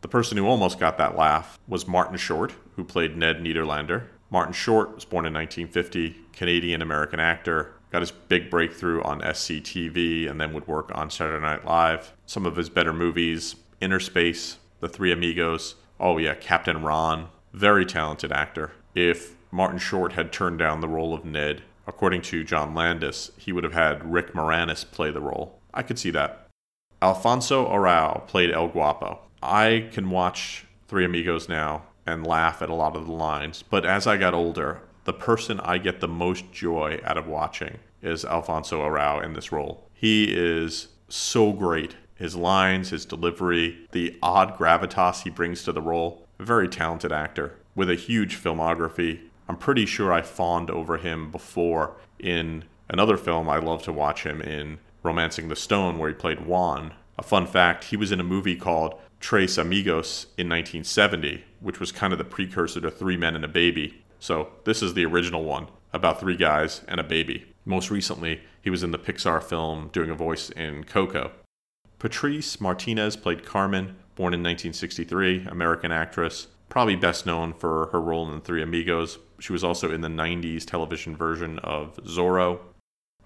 The 0.00 0.08
person 0.08 0.36
who 0.36 0.46
almost 0.46 0.78
got 0.78 0.98
that 0.98 1.16
laugh 1.16 1.58
was 1.68 1.88
Martin 1.88 2.16
Short, 2.16 2.52
who 2.76 2.84
played 2.84 3.16
Ned 3.16 3.38
Niederlander. 3.38 4.04
Martin 4.30 4.52
Short 4.52 4.94
was 4.94 5.04
born 5.04 5.26
in 5.26 5.32
1950, 5.32 6.16
Canadian 6.32 6.82
American 6.82 7.20
actor, 7.20 7.74
got 7.94 8.00
his 8.00 8.10
big 8.10 8.50
breakthrough 8.50 9.00
on 9.02 9.20
SCTV 9.20 10.28
and 10.28 10.40
then 10.40 10.52
would 10.52 10.66
work 10.66 10.90
on 10.96 11.08
Saturday 11.08 11.40
Night 11.40 11.64
Live. 11.64 12.12
Some 12.26 12.44
of 12.44 12.56
his 12.56 12.68
better 12.68 12.92
movies 12.92 13.54
Inner 13.80 14.00
Space, 14.00 14.56
The 14.80 14.88
Three 14.88 15.12
Amigos, 15.12 15.76
oh 16.00 16.18
yeah, 16.18 16.34
Captain 16.34 16.82
Ron. 16.82 17.28
Very 17.52 17.86
talented 17.86 18.32
actor. 18.32 18.72
If 18.96 19.36
Martin 19.52 19.78
Short 19.78 20.14
had 20.14 20.32
turned 20.32 20.58
down 20.58 20.80
the 20.80 20.88
role 20.88 21.14
of 21.14 21.24
Ned, 21.24 21.62
according 21.86 22.22
to 22.22 22.42
John 22.42 22.74
Landis, 22.74 23.30
he 23.36 23.52
would 23.52 23.62
have 23.62 23.74
had 23.74 24.12
Rick 24.12 24.32
Moranis 24.32 24.84
play 24.90 25.12
the 25.12 25.20
role. 25.20 25.60
I 25.72 25.84
could 25.84 26.00
see 26.00 26.10
that. 26.10 26.48
Alfonso 27.00 27.64
Arau 27.64 28.26
played 28.26 28.50
El 28.50 28.66
Guapo. 28.66 29.20
I 29.40 29.88
can 29.92 30.10
watch 30.10 30.64
Three 30.88 31.04
Amigos 31.04 31.48
now 31.48 31.84
and 32.04 32.26
laugh 32.26 32.60
at 32.60 32.70
a 32.70 32.74
lot 32.74 32.96
of 32.96 33.06
the 33.06 33.12
lines, 33.12 33.62
but 33.62 33.86
as 33.86 34.08
I 34.08 34.16
got 34.16 34.34
older, 34.34 34.80
the 35.04 35.12
person 35.12 35.60
I 35.60 35.78
get 35.78 36.00
the 36.00 36.08
most 36.08 36.50
joy 36.52 37.00
out 37.04 37.18
of 37.18 37.26
watching 37.26 37.78
is 38.02 38.24
Alfonso 38.24 38.80
Arau 38.80 39.22
in 39.22 39.34
this 39.34 39.52
role. 39.52 39.88
He 39.92 40.34
is 40.34 40.88
so 41.08 41.52
great. 41.52 41.96
His 42.14 42.36
lines, 42.36 42.90
his 42.90 43.04
delivery, 43.04 43.86
the 43.92 44.16
odd 44.22 44.56
gravitas 44.56 45.22
he 45.22 45.30
brings 45.30 45.64
to 45.64 45.72
the 45.72 45.82
role. 45.82 46.26
A 46.38 46.44
very 46.44 46.68
talented 46.68 47.12
actor 47.12 47.56
with 47.74 47.90
a 47.90 47.94
huge 47.94 48.36
filmography. 48.36 49.20
I'm 49.48 49.56
pretty 49.56 49.86
sure 49.86 50.12
I 50.12 50.22
fawned 50.22 50.70
over 50.70 50.96
him 50.96 51.30
before 51.30 51.96
in 52.18 52.64
another 52.88 53.16
film 53.16 53.48
I 53.48 53.58
love 53.58 53.82
to 53.84 53.92
watch 53.92 54.24
him 54.24 54.40
in, 54.40 54.78
Romancing 55.02 55.48
the 55.48 55.56
Stone, 55.56 55.98
where 55.98 56.08
he 56.08 56.14
played 56.14 56.46
Juan. 56.46 56.94
A 57.18 57.22
fun 57.22 57.46
fact 57.46 57.84
he 57.84 57.96
was 57.96 58.10
in 58.10 58.20
a 58.20 58.24
movie 58.24 58.56
called 58.56 58.98
Tres 59.20 59.58
Amigos 59.58 60.26
in 60.36 60.48
1970, 60.48 61.44
which 61.60 61.80
was 61.80 61.92
kind 61.92 62.12
of 62.12 62.18
the 62.18 62.24
precursor 62.24 62.80
to 62.80 62.90
Three 62.90 63.16
Men 63.16 63.36
and 63.36 63.44
a 63.44 63.48
Baby. 63.48 64.03
So 64.24 64.48
this 64.64 64.80
is 64.80 64.94
the 64.94 65.04
original 65.04 65.44
one 65.44 65.66
about 65.92 66.18
three 66.18 66.38
guys 66.38 66.80
and 66.88 66.98
a 66.98 67.04
baby. 67.04 67.44
Most 67.66 67.90
recently, 67.90 68.40
he 68.62 68.70
was 68.70 68.82
in 68.82 68.90
the 68.90 68.98
Pixar 68.98 69.42
film 69.42 69.90
doing 69.92 70.08
a 70.08 70.14
voice 70.14 70.48
in 70.48 70.84
Coco. 70.84 71.30
Patrice 71.98 72.58
Martinez 72.58 73.16
played 73.16 73.44
Carmen, 73.44 73.96
born 74.14 74.32
in 74.32 74.40
1963, 74.40 75.48
American 75.50 75.92
actress, 75.92 76.46
probably 76.70 76.96
best 76.96 77.26
known 77.26 77.52
for 77.52 77.90
her 77.92 78.00
role 78.00 78.26
in 78.26 78.36
The 78.36 78.40
Three 78.40 78.62
Amigos. 78.62 79.18
She 79.40 79.52
was 79.52 79.62
also 79.62 79.92
in 79.92 80.00
the 80.00 80.08
90s 80.08 80.64
television 80.64 81.14
version 81.14 81.58
of 81.58 81.94
Zorro. 82.04 82.60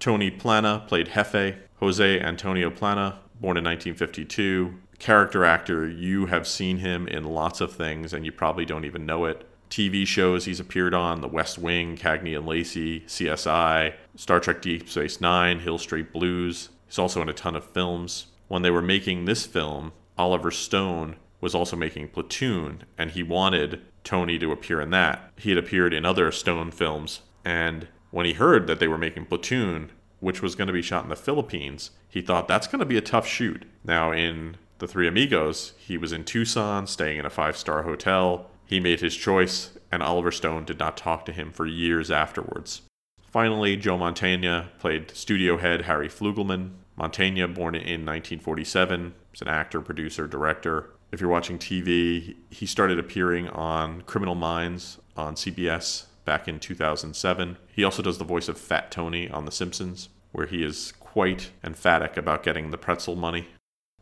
Tony 0.00 0.32
Plana 0.32 0.84
played 0.88 1.10
Jefe. 1.14 1.58
Jose 1.76 2.20
Antonio 2.20 2.70
Plana, 2.70 3.20
born 3.40 3.56
in 3.56 3.62
1952, 3.62 4.74
character 4.98 5.44
actor. 5.44 5.88
You 5.88 6.26
have 6.26 6.48
seen 6.48 6.78
him 6.78 7.06
in 7.06 7.22
lots 7.22 7.60
of 7.60 7.72
things 7.72 8.12
and 8.12 8.24
you 8.24 8.32
probably 8.32 8.64
don't 8.64 8.84
even 8.84 9.06
know 9.06 9.26
it. 9.26 9.47
TV 9.70 10.06
shows 10.06 10.44
he's 10.44 10.60
appeared 10.60 10.94
on 10.94 11.20
The 11.20 11.28
West 11.28 11.58
Wing, 11.58 11.96
Cagney 11.96 12.36
and 12.36 12.46
Lacey, 12.46 13.00
CSI, 13.00 13.94
Star 14.16 14.40
Trek 14.40 14.62
Deep 14.62 14.88
Space 14.88 15.20
Nine, 15.20 15.60
Hill 15.60 15.78
Street 15.78 16.12
Blues. 16.12 16.70
He's 16.86 16.98
also 16.98 17.22
in 17.22 17.28
a 17.28 17.34
ton 17.34 17.54
of 17.54 17.64
films. 17.64 18.26
When 18.48 18.62
they 18.62 18.70
were 18.70 18.82
making 18.82 19.24
this 19.24 19.46
film, 19.46 19.92
Oliver 20.16 20.50
Stone 20.50 21.16
was 21.40 21.54
also 21.54 21.76
making 21.76 22.08
Platoon, 22.08 22.84
and 22.96 23.10
he 23.10 23.22
wanted 23.22 23.82
Tony 24.04 24.38
to 24.38 24.52
appear 24.52 24.80
in 24.80 24.90
that. 24.90 25.32
He 25.36 25.50
had 25.50 25.58
appeared 25.58 25.92
in 25.92 26.04
other 26.04 26.32
Stone 26.32 26.72
films, 26.72 27.20
and 27.44 27.88
when 28.10 28.26
he 28.26 28.32
heard 28.32 28.66
that 28.66 28.80
they 28.80 28.88
were 28.88 28.98
making 28.98 29.26
Platoon, 29.26 29.92
which 30.20 30.42
was 30.42 30.54
going 30.54 30.66
to 30.66 30.72
be 30.72 30.82
shot 30.82 31.04
in 31.04 31.10
the 31.10 31.16
Philippines, 31.16 31.90
he 32.08 32.20
thought 32.20 32.48
that's 32.48 32.66
going 32.66 32.80
to 32.80 32.86
be 32.86 32.96
a 32.96 33.02
tough 33.02 33.26
shoot. 33.26 33.64
Now, 33.84 34.12
in 34.12 34.56
The 34.78 34.88
Three 34.88 35.06
Amigos, 35.06 35.74
he 35.78 35.98
was 35.98 36.12
in 36.12 36.24
Tucson, 36.24 36.86
staying 36.86 37.18
in 37.18 37.26
a 37.26 37.30
five 37.30 37.56
star 37.56 37.82
hotel. 37.82 38.50
He 38.68 38.80
made 38.80 39.00
his 39.00 39.16
choice, 39.16 39.70
and 39.90 40.02
Oliver 40.02 40.30
Stone 40.30 40.66
did 40.66 40.78
not 40.78 40.98
talk 40.98 41.24
to 41.24 41.32
him 41.32 41.52
for 41.52 41.64
years 41.64 42.10
afterwards. 42.10 42.82
Finally, 43.22 43.78
Joe 43.78 43.96
Mantegna 43.96 44.66
played 44.78 45.10
studio 45.16 45.56
head 45.56 45.82
Harry 45.82 46.08
Flugelman. 46.08 46.72
Mantegna, 46.98 47.52
born 47.52 47.74
in 47.74 48.04
1947, 48.04 49.14
is 49.32 49.40
an 49.40 49.48
actor, 49.48 49.80
producer, 49.80 50.26
director. 50.26 50.90
If 51.10 51.18
you're 51.18 51.30
watching 51.30 51.58
TV, 51.58 52.36
he 52.50 52.66
started 52.66 52.98
appearing 52.98 53.48
on 53.48 54.02
Criminal 54.02 54.34
Minds 54.34 54.98
on 55.16 55.34
CBS 55.34 56.04
back 56.26 56.46
in 56.46 56.60
2007. 56.60 57.56
He 57.74 57.84
also 57.84 58.02
does 58.02 58.18
the 58.18 58.24
voice 58.24 58.48
of 58.48 58.58
Fat 58.58 58.90
Tony 58.90 59.30
on 59.30 59.46
The 59.46 59.52
Simpsons, 59.52 60.10
where 60.32 60.46
he 60.46 60.62
is 60.62 60.92
quite 61.00 61.52
emphatic 61.64 62.18
about 62.18 62.42
getting 62.42 62.70
the 62.70 62.76
pretzel 62.76 63.16
money. 63.16 63.48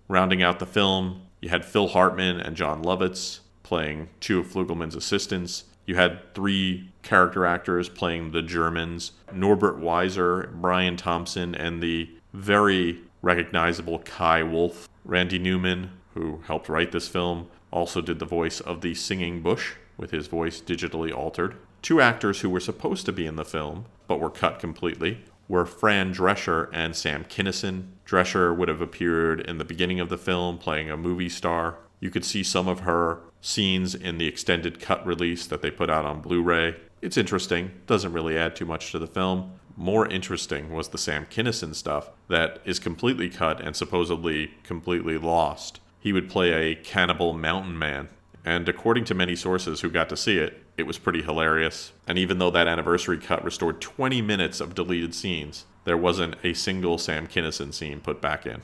Rounding 0.08 0.42
out 0.42 0.58
the 0.58 0.66
film, 0.66 1.22
you 1.40 1.50
had 1.50 1.64
Phil 1.64 1.88
Hartman 1.88 2.40
and 2.40 2.56
Jon 2.56 2.82
Lovitz 2.82 3.40
playing 3.66 4.08
two 4.20 4.38
of 4.38 4.46
Flugelman's 4.46 4.94
assistants. 4.94 5.64
You 5.86 5.96
had 5.96 6.34
three 6.34 6.88
character 7.02 7.44
actors 7.44 7.88
playing 7.88 8.30
the 8.30 8.42
Germans 8.42 9.12
Norbert 9.32 9.80
Weisser, 9.80 10.52
Brian 10.52 10.96
Thompson, 10.96 11.54
and 11.54 11.82
the 11.82 12.08
very 12.32 13.00
recognizable 13.22 13.98
Kai 13.98 14.44
Wulff. 14.44 14.88
Randy 15.04 15.38
Newman, 15.38 15.90
who 16.14 16.42
helped 16.46 16.68
write 16.68 16.92
this 16.92 17.08
film, 17.08 17.48
also 17.72 18.00
did 18.00 18.20
the 18.20 18.24
voice 18.24 18.60
of 18.60 18.80
the 18.80 18.94
singing 18.94 19.42
bush 19.42 19.72
with 19.96 20.12
his 20.12 20.28
voice 20.28 20.60
digitally 20.60 21.12
altered. 21.12 21.56
Two 21.82 22.00
actors 22.00 22.40
who 22.40 22.50
were 22.50 22.60
supposed 22.60 23.04
to 23.06 23.12
be 23.12 23.26
in 23.26 23.36
the 23.36 23.44
film 23.44 23.86
but 24.06 24.20
were 24.20 24.30
cut 24.30 24.60
completely 24.60 25.24
were 25.48 25.66
Fran 25.66 26.12
Drescher 26.12 26.68
and 26.72 26.94
Sam 26.96 27.24
Kinison. 27.24 27.88
Drescher 28.06 28.56
would 28.56 28.68
have 28.68 28.80
appeared 28.80 29.40
in 29.40 29.58
the 29.58 29.64
beginning 29.64 30.00
of 30.00 30.08
the 30.08 30.18
film 30.18 30.58
playing 30.58 30.90
a 30.90 30.96
movie 30.96 31.28
star. 31.28 31.78
You 32.00 32.10
could 32.10 32.24
see 32.24 32.42
some 32.42 32.68
of 32.68 32.80
her 32.80 33.20
scenes 33.46 33.94
in 33.94 34.18
the 34.18 34.26
extended 34.26 34.80
cut 34.80 35.06
release 35.06 35.46
that 35.46 35.62
they 35.62 35.70
put 35.70 35.88
out 35.88 36.04
on 36.04 36.20
Blu 36.20 36.42
ray. 36.42 36.74
It's 37.00 37.16
interesting, 37.16 37.70
doesn't 37.86 38.12
really 38.12 38.36
add 38.36 38.56
too 38.56 38.64
much 38.64 38.90
to 38.90 38.98
the 38.98 39.06
film. 39.06 39.52
More 39.76 40.08
interesting 40.08 40.72
was 40.72 40.88
the 40.88 40.98
Sam 40.98 41.26
Kinison 41.26 41.74
stuff 41.74 42.10
that 42.28 42.60
is 42.64 42.80
completely 42.80 43.30
cut 43.30 43.60
and 43.60 43.76
supposedly 43.76 44.52
completely 44.64 45.16
lost. 45.16 45.80
He 46.00 46.12
would 46.12 46.28
play 46.28 46.52
a 46.52 46.74
cannibal 46.74 47.34
mountain 47.34 47.78
man, 47.78 48.08
and 48.44 48.68
according 48.68 49.04
to 49.04 49.14
many 49.14 49.36
sources 49.36 49.80
who 49.80 49.90
got 49.90 50.08
to 50.08 50.16
see 50.16 50.38
it, 50.38 50.62
it 50.76 50.84
was 50.84 50.98
pretty 50.98 51.22
hilarious. 51.22 51.92
And 52.06 52.18
even 52.18 52.38
though 52.38 52.50
that 52.50 52.68
anniversary 52.68 53.18
cut 53.18 53.44
restored 53.44 53.80
20 53.80 54.22
minutes 54.22 54.60
of 54.60 54.74
deleted 54.74 55.14
scenes, 55.14 55.66
there 55.84 55.96
wasn't 55.96 56.36
a 56.42 56.52
single 56.52 56.98
Sam 56.98 57.28
Kinison 57.28 57.72
scene 57.72 58.00
put 58.00 58.20
back 58.20 58.44
in. 58.44 58.62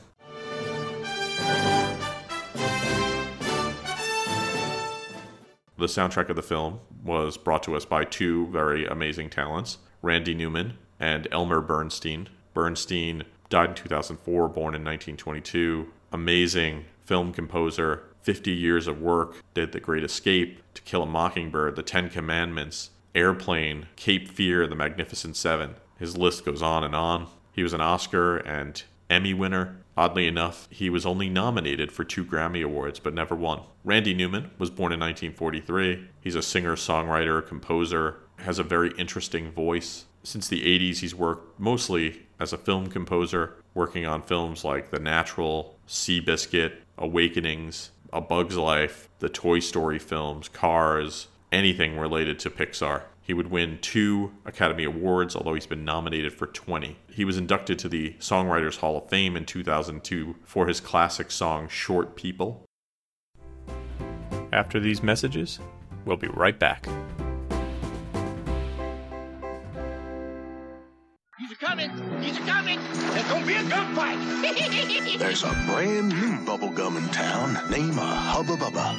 The 5.83 5.89
soundtrack 5.89 6.29
of 6.29 6.37
the 6.37 6.41
film 6.41 6.79
was 7.03 7.35
brought 7.35 7.61
to 7.63 7.75
us 7.75 7.83
by 7.83 8.05
two 8.05 8.47
very 8.47 8.87
amazing 8.87 9.29
talents 9.29 9.79
Randy 10.01 10.33
Newman 10.33 10.77
and 10.97 11.27
Elmer 11.29 11.59
Bernstein. 11.59 12.29
Bernstein 12.53 13.25
died 13.49 13.71
in 13.71 13.75
2004, 13.75 14.47
born 14.47 14.75
in 14.75 14.85
1922. 14.85 15.91
Amazing 16.13 16.85
film 17.03 17.33
composer, 17.33 18.03
50 18.21 18.51
years 18.51 18.87
of 18.87 19.01
work, 19.01 19.43
did 19.53 19.73
The 19.73 19.81
Great 19.81 20.05
Escape, 20.05 20.61
To 20.75 20.81
Kill 20.83 21.03
a 21.03 21.05
Mockingbird, 21.05 21.75
The 21.75 21.83
Ten 21.83 22.09
Commandments, 22.09 22.91
Airplane, 23.13 23.87
Cape 23.97 24.29
Fear, 24.29 24.67
The 24.67 24.77
Magnificent 24.77 25.35
Seven. 25.35 25.75
His 25.99 26.15
list 26.15 26.45
goes 26.45 26.61
on 26.61 26.85
and 26.85 26.95
on. 26.95 27.27
He 27.51 27.61
was 27.61 27.73
an 27.73 27.81
Oscar 27.81 28.37
and 28.37 28.81
Emmy 29.13 29.33
winner. 29.33 29.77
Oddly 29.95 30.27
enough, 30.27 30.67
he 30.71 30.89
was 30.89 31.05
only 31.05 31.29
nominated 31.29 31.91
for 31.91 32.03
two 32.03 32.25
Grammy 32.25 32.63
Awards 32.63 32.99
but 32.99 33.13
never 33.13 33.35
won. 33.35 33.61
Randy 33.83 34.13
Newman 34.13 34.49
was 34.57 34.71
born 34.71 34.91
in 34.91 34.99
1943. 34.99 36.07
He's 36.19 36.35
a 36.35 36.41
singer, 36.41 36.75
songwriter, 36.75 37.45
composer, 37.45 38.17
has 38.39 38.57
a 38.57 38.63
very 38.63 38.91
interesting 38.97 39.51
voice. 39.51 40.05
Since 40.23 40.47
the 40.47 40.61
80s, 40.61 40.97
he's 40.97 41.13
worked 41.13 41.59
mostly 41.59 42.23
as 42.39 42.53
a 42.53 42.57
film 42.57 42.87
composer, 42.87 43.55
working 43.73 44.05
on 44.05 44.23
films 44.23 44.63
like 44.63 44.89
The 44.89 44.99
Natural, 44.99 45.77
Seabiscuit, 45.87 46.73
Awakenings, 46.97 47.91
A 48.11 48.19
Bug's 48.19 48.57
Life, 48.57 49.09
the 49.19 49.29
Toy 49.29 49.59
Story 49.59 49.99
films, 49.99 50.49
Cars, 50.49 51.27
anything 51.51 51.99
related 51.99 52.39
to 52.39 52.49
Pixar. 52.49 53.03
He 53.23 53.33
would 53.33 53.49
win 53.49 53.79
two 53.81 54.33
Academy 54.45 54.83
Awards, 54.83 55.33
although 55.33 55.53
he's 55.53 55.65
been 55.65 55.85
nominated 55.85 56.33
for 56.33 56.45
20. 56.45 56.97
He 57.09 57.23
was 57.23 57.37
inducted 57.37 57.79
to 57.79 57.89
the 57.89 58.15
Songwriters 58.19 58.77
Hall 58.77 58.97
of 58.97 59.09
Fame 59.09 59.37
in 59.37 59.45
2002 59.45 60.35
for 60.43 60.67
his 60.67 60.81
classic 60.81 61.31
song 61.31 61.69
Short 61.69 62.17
People. 62.17 62.65
After 64.51 64.77
these 64.77 65.01
messages, 65.01 65.59
we'll 66.05 66.17
be 66.17 66.27
right 66.27 66.59
back. 66.59 66.85
Gonna 73.43 73.61
be 73.61 73.67
a 73.67 73.69
gunfight. 73.69 75.17
There's 75.19 75.43
a 75.43 75.49
brand 75.67 76.09
new 76.09 76.37
bubblegum 76.45 76.97
in 76.97 77.07
town 77.09 77.57
named 77.69 77.97
a 77.97 78.01
Hubba 78.01 78.55
Bubba. 78.55 78.95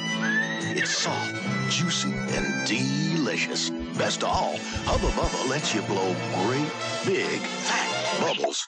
It's 0.75 0.91
soft, 0.91 1.35
juicy, 1.69 2.11
and 2.13 2.67
delicious. 2.67 3.69
Best 3.97 4.23
of 4.23 4.29
all, 4.29 4.57
Hubba 4.85 5.07
Bubba 5.07 5.49
lets 5.49 5.73
you 5.73 5.81
blow 5.83 6.15
great, 6.43 6.71
big, 7.05 7.39
fat 7.39 8.21
bubbles 8.21 8.67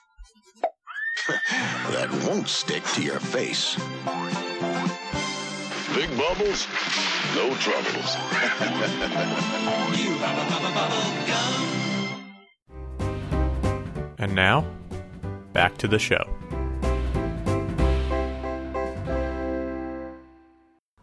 that 1.91 2.09
won't 2.27 2.47
stick 2.47 2.83
to 2.95 3.01
your 3.03 3.19
face. 3.19 3.75
Big 5.95 6.09
bubbles, 6.17 6.67
no 7.35 7.53
troubles. 7.55 8.15
And 14.19 14.33
now, 14.33 14.65
back 15.57 15.75
to 15.75 15.87
the 15.87 15.97
show. 15.97 16.23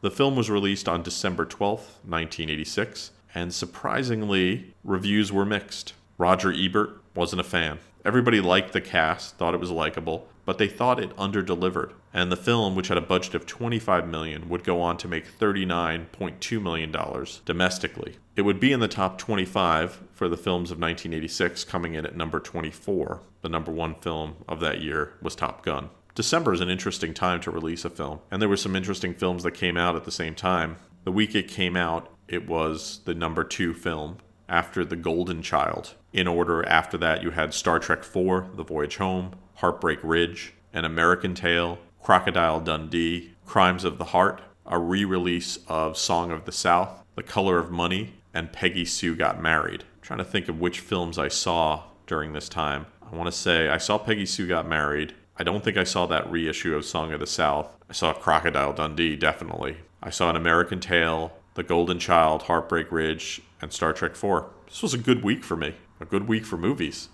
The 0.00 0.12
film 0.12 0.36
was 0.36 0.48
released 0.48 0.88
on 0.88 1.02
December 1.02 1.44
12, 1.44 1.80
1986, 1.80 3.10
and 3.34 3.52
surprisingly, 3.52 4.72
reviews 4.84 5.32
were 5.32 5.44
mixed. 5.44 5.94
Roger 6.18 6.52
Ebert 6.52 7.02
wasn't 7.16 7.40
a 7.40 7.44
fan. 7.44 7.80
Everybody 8.04 8.42
liked 8.42 8.74
the 8.74 8.82
cast, 8.82 9.38
thought 9.38 9.54
it 9.54 9.60
was 9.60 9.70
likable, 9.70 10.28
but 10.44 10.58
they 10.58 10.68
thought 10.68 11.00
it 11.00 11.16
underdelivered. 11.16 11.92
And 12.12 12.30
the 12.30 12.36
film, 12.36 12.74
which 12.74 12.88
had 12.88 12.98
a 12.98 13.00
budget 13.00 13.34
of 13.34 13.46
25 13.46 14.06
million, 14.06 14.50
would 14.50 14.62
go 14.62 14.82
on 14.82 14.98
to 14.98 15.08
make 15.08 15.26
39.2 15.26 16.62
million 16.62 16.92
dollars 16.92 17.40
domestically. 17.46 18.16
It 18.36 18.42
would 18.42 18.60
be 18.60 18.72
in 18.72 18.80
the 18.80 18.88
top 18.88 19.16
25 19.16 20.02
for 20.12 20.28
the 20.28 20.36
films 20.36 20.70
of 20.70 20.78
1986, 20.78 21.64
coming 21.64 21.94
in 21.94 22.04
at 22.04 22.14
number 22.14 22.40
24. 22.40 23.22
The 23.40 23.48
number 23.48 23.72
1 23.72 23.94
film 23.96 24.36
of 24.46 24.60
that 24.60 24.82
year 24.82 25.14
was 25.22 25.34
Top 25.34 25.64
Gun. 25.64 25.88
December 26.14 26.52
is 26.52 26.60
an 26.60 26.68
interesting 26.68 27.14
time 27.14 27.40
to 27.40 27.50
release 27.50 27.86
a 27.86 27.90
film, 27.90 28.20
and 28.30 28.40
there 28.40 28.50
were 28.50 28.56
some 28.56 28.76
interesting 28.76 29.14
films 29.14 29.44
that 29.44 29.52
came 29.52 29.78
out 29.78 29.96
at 29.96 30.04
the 30.04 30.12
same 30.12 30.34
time. 30.34 30.76
The 31.04 31.12
week 31.12 31.34
it 31.34 31.48
came 31.48 31.76
out, 31.76 32.10
it 32.28 32.46
was 32.46 33.00
the 33.06 33.14
number 33.14 33.44
2 33.44 33.72
film 33.72 34.18
after 34.48 34.84
The 34.84 34.96
Golden 34.96 35.42
Child. 35.42 35.94
In 36.12 36.26
order 36.26 36.66
after 36.68 36.96
that, 36.98 37.22
you 37.22 37.30
had 37.30 37.54
Star 37.54 37.78
Trek 37.78 38.00
IV, 38.00 38.56
The 38.56 38.64
Voyage 38.66 38.96
Home, 38.96 39.32
Heartbreak 39.56 39.98
Ridge, 40.02 40.54
An 40.72 40.84
American 40.84 41.34
Tale, 41.34 41.78
Crocodile 42.02 42.60
Dundee, 42.60 43.32
Crimes 43.46 43.84
of 43.84 43.98
the 43.98 44.04
Heart, 44.06 44.42
a 44.66 44.78
re 44.78 45.04
release 45.04 45.58
of 45.68 45.96
Song 45.96 46.30
of 46.30 46.44
the 46.44 46.52
South, 46.52 47.02
The 47.14 47.22
Color 47.22 47.58
of 47.58 47.70
Money, 47.70 48.14
and 48.32 48.52
Peggy 48.52 48.84
Sue 48.84 49.14
Got 49.14 49.40
Married. 49.40 49.82
I'm 49.82 50.02
trying 50.02 50.18
to 50.18 50.24
think 50.24 50.48
of 50.48 50.60
which 50.60 50.80
films 50.80 51.18
I 51.18 51.28
saw 51.28 51.84
during 52.06 52.32
this 52.32 52.48
time. 52.48 52.86
I 53.10 53.14
want 53.16 53.26
to 53.26 53.32
say 53.32 53.68
I 53.68 53.78
saw 53.78 53.98
Peggy 53.98 54.26
Sue 54.26 54.46
Got 54.46 54.68
Married. 54.68 55.14
I 55.36 55.44
don't 55.44 55.64
think 55.64 55.76
I 55.76 55.84
saw 55.84 56.06
that 56.06 56.30
reissue 56.30 56.74
of 56.74 56.84
Song 56.84 57.12
of 57.12 57.20
the 57.20 57.26
South. 57.26 57.76
I 57.88 57.92
saw 57.92 58.12
Crocodile 58.12 58.72
Dundee, 58.72 59.16
definitely. 59.16 59.78
I 60.02 60.10
saw 60.10 60.30
An 60.30 60.36
American 60.36 60.80
Tale, 60.80 61.32
The 61.54 61.62
Golden 61.62 61.98
Child, 62.00 62.42
Heartbreak 62.42 62.90
Ridge, 62.90 63.40
and 63.62 63.72
Star 63.72 63.92
Trek 63.92 64.12
IV. 64.12 64.44
This 64.66 64.82
was 64.82 64.92
a 64.92 64.98
good 64.98 65.22
week 65.22 65.44
for 65.44 65.56
me, 65.56 65.74
a 66.00 66.04
good 66.04 66.26
week 66.26 66.44
for 66.44 66.56
movies. 66.56 67.08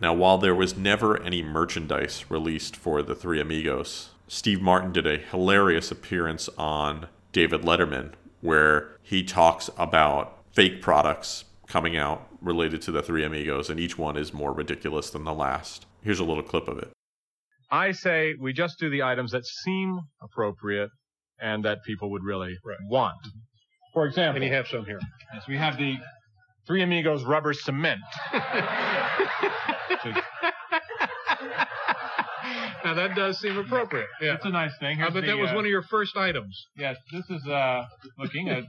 Now, 0.00 0.14
while 0.14 0.38
there 0.38 0.54
was 0.54 0.76
never 0.76 1.20
any 1.20 1.42
merchandise 1.42 2.24
released 2.28 2.76
for 2.76 3.02
the 3.02 3.14
Three 3.14 3.40
Amigos, 3.40 4.10
Steve 4.28 4.62
Martin 4.62 4.92
did 4.92 5.06
a 5.06 5.18
hilarious 5.18 5.90
appearance 5.90 6.48
on 6.56 7.08
David 7.32 7.62
Letterman 7.62 8.12
where 8.40 8.96
he 9.02 9.22
talks 9.22 9.68
about 9.76 10.38
fake 10.52 10.80
products 10.80 11.44
coming 11.66 11.96
out 11.96 12.28
related 12.40 12.82
to 12.82 12.92
the 12.92 13.02
Three 13.02 13.24
Amigos, 13.24 13.70
and 13.70 13.80
each 13.80 13.98
one 13.98 14.16
is 14.16 14.32
more 14.32 14.52
ridiculous 14.52 15.10
than 15.10 15.24
the 15.24 15.32
last. 15.32 15.86
Here's 16.02 16.20
a 16.20 16.24
little 16.24 16.42
clip 16.42 16.68
of 16.68 16.78
it. 16.78 16.90
I 17.70 17.92
say 17.92 18.34
we 18.38 18.52
just 18.52 18.78
do 18.78 18.90
the 18.90 19.02
items 19.02 19.32
that 19.32 19.46
seem 19.46 20.00
appropriate 20.20 20.90
and 21.40 21.64
that 21.64 21.84
people 21.84 22.10
would 22.10 22.22
really 22.22 22.56
want. 22.88 23.16
For 23.92 24.06
example, 24.06 24.36
And 24.42 24.44
you 24.50 24.56
have 24.56 24.66
some 24.68 24.84
here. 24.84 25.00
yes, 25.34 25.44
we 25.48 25.56
have 25.58 25.76
the 25.76 25.96
Three 26.66 26.82
Amigos 26.82 27.24
rubber 27.24 27.52
cement. 27.52 28.00
Now 32.84 32.94
that 32.94 33.14
does 33.14 33.38
seem 33.38 33.56
appropriate. 33.58 34.08
Yeah. 34.20 34.34
It's 34.34 34.44
a 34.44 34.50
nice 34.50 34.72
thing. 34.80 34.96
Uh, 35.00 35.02
Here's 35.04 35.14
but 35.14 35.26
that 35.26 35.38
was 35.38 35.50
uh, 35.50 35.54
one 35.54 35.64
of 35.64 35.70
your 35.70 35.82
first 35.82 36.16
items. 36.16 36.66
Yes, 36.76 36.96
this 37.12 37.24
is 37.30 37.46
uh 37.46 37.84
looking 38.18 38.48
at 38.48 38.64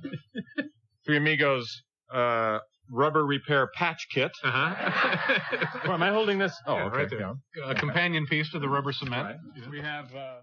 Three 1.05 1.17
Amigos 1.17 1.67
uh 2.13 2.59
rubber 2.91 3.25
repair 3.25 3.67
patch 3.75 4.05
kit. 4.13 4.31
Uh-huh. 4.43 5.57
Well, 5.85 5.93
am 5.93 6.03
I 6.03 6.09
holding 6.11 6.37
this? 6.37 6.53
Oh, 6.67 6.75
Yeah, 6.75 6.83
okay. 6.85 6.97
right 6.97 7.09
there. 7.09 7.19
yeah. 7.57 7.71
A 7.71 7.75
companion 7.75 8.25
piece 8.27 8.51
to 8.51 8.59
the 8.59 8.69
rubber 8.69 8.93
cement. 8.93 9.35
Right. 9.57 9.69
We 9.71 9.81
have 9.81 10.13
uh 10.15 10.35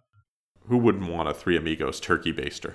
Who 0.67 0.79
wouldn't 0.79 1.09
want 1.11 1.29
a 1.29 1.35
Three 1.35 1.57
Amigos 1.57 2.01
turkey 2.01 2.33
baster? 2.33 2.75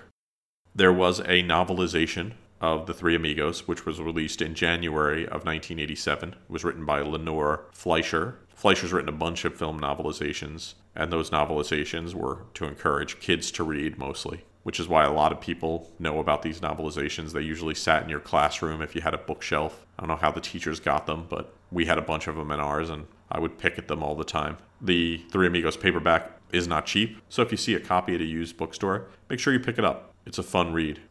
There 0.78 0.92
was 0.92 1.20
a 1.22 1.42
novelization 1.42 2.34
of 2.60 2.86
The 2.86 2.94
Three 2.94 3.16
Amigos, 3.16 3.66
which 3.66 3.86
was 3.86 4.02
released 4.02 4.42
in 4.42 4.56
January 4.56 5.24
of 5.24 5.46
1987. 5.46 6.34
It 6.34 6.38
was 6.50 6.66
written 6.66 6.84
by 6.84 7.00
Lenore 7.00 7.64
Fleischer. 7.72 8.40
Fleischer's 8.54 8.92
written 8.92 9.08
a 9.08 9.14
bunch 9.14 9.46
of 9.46 9.56
film 9.56 9.80
novelizations, 9.80 10.74
and 10.94 11.14
those 11.14 11.30
novelizations 11.30 12.14
were 12.14 12.40
to 12.56 12.66
encourage 12.66 13.22
kids 13.22 13.52
to 13.52 13.64
read 13.64 13.98
mostly, 13.98 14.44
which 14.64 14.78
is 14.78 14.90
why 14.90 15.06
a 15.06 15.14
lot 15.14 15.32
of 15.32 15.40
people 15.40 15.94
know 15.98 16.20
about 16.20 16.42
these 16.42 16.60
novelizations. 16.60 17.32
They 17.32 17.40
usually 17.40 17.74
sat 17.74 18.04
in 18.04 18.10
your 18.10 18.20
classroom 18.20 18.82
if 18.82 18.96
you 18.96 19.02
had 19.02 19.14
a 19.14 19.20
bookshelf. 19.20 19.86
I 19.98 20.02
don't 20.02 20.10
know 20.10 20.18
how 20.18 20.32
the 20.32 20.42
teachers 20.42 20.82
got 20.82 21.08
them, 21.08 21.26
but 21.30 21.54
we 21.72 21.86
had 21.86 21.98
a 21.98 22.02
bunch 22.02 22.28
of 22.28 22.36
them 22.36 22.52
in 22.52 22.60
ours, 22.60 22.90
and 22.90 23.08
I 23.32 23.40
would 23.40 23.58
pick 23.58 23.78
at 23.78 23.88
them 23.88 24.04
all 24.04 24.16
the 24.16 24.26
time. 24.26 24.58
The 24.82 25.24
Three 25.32 25.48
Amigos 25.48 25.78
paperback 25.78 26.34
is 26.52 26.68
not 26.68 26.86
cheap, 26.86 27.22
so 27.30 27.42
if 27.44 27.52
you 27.52 27.58
see 27.58 27.76
a 27.76 27.80
copy 27.80 28.14
at 28.14 28.20
a 28.20 28.26
used 28.26 28.58
bookstore, 28.58 29.08
make 29.30 29.40
sure 29.40 29.54
you 29.54 29.60
pick 29.62 29.78
it 29.78 29.86
up. 29.86 30.12
It's 30.26 30.40
a 30.40 30.44
fun 30.44 30.74
read. 30.74 31.02